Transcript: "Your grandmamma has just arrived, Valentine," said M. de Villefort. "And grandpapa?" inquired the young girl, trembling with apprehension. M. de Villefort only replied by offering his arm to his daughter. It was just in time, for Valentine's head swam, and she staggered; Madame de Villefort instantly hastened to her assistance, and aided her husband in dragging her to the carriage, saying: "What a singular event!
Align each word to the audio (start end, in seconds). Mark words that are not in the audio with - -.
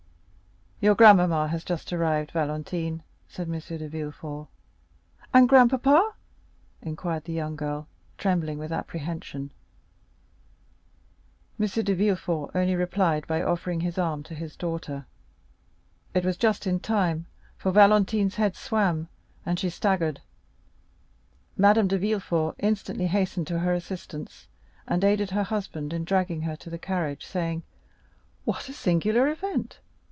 "Your 0.83 0.95
grandmamma 0.95 1.47
has 1.49 1.63
just 1.63 1.93
arrived, 1.93 2.31
Valentine," 2.31 3.03
said 3.27 3.47
M. 3.47 3.53
de 3.59 3.87
Villefort. 3.87 4.47
"And 5.31 5.47
grandpapa?" 5.47 6.13
inquired 6.81 7.25
the 7.25 7.33
young 7.33 7.55
girl, 7.55 7.87
trembling 8.17 8.57
with 8.57 8.71
apprehension. 8.71 9.51
M. 11.59 11.67
de 11.67 11.93
Villefort 11.93 12.49
only 12.55 12.75
replied 12.75 13.27
by 13.27 13.43
offering 13.43 13.81
his 13.81 13.99
arm 13.99 14.23
to 14.23 14.33
his 14.33 14.55
daughter. 14.55 15.05
It 16.15 16.25
was 16.25 16.35
just 16.35 16.65
in 16.65 16.79
time, 16.79 17.27
for 17.57 17.71
Valentine's 17.71 18.37
head 18.37 18.55
swam, 18.55 19.07
and 19.45 19.59
she 19.59 19.69
staggered; 19.69 20.19
Madame 21.55 21.89
de 21.89 21.99
Villefort 21.99 22.55
instantly 22.57 23.05
hastened 23.05 23.45
to 23.45 23.59
her 23.59 23.75
assistance, 23.75 24.47
and 24.87 25.03
aided 25.03 25.29
her 25.29 25.43
husband 25.43 25.93
in 25.93 26.05
dragging 26.05 26.41
her 26.41 26.55
to 26.55 26.71
the 26.71 26.79
carriage, 26.79 27.23
saying: 27.23 27.61
"What 28.45 28.67
a 28.67 28.73
singular 28.73 29.27
event! 29.27 29.79